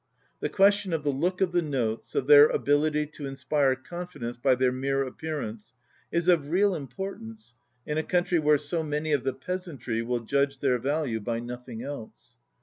[0.39, 4.55] The question of the look of the notes, of their ability to inspire confidence by
[4.55, 5.75] their mere appear ance,
[6.11, 7.53] is of real importance
[7.85, 11.83] in a country where so many of the peasantry will judge their value by nothing
[11.83, 12.37] else.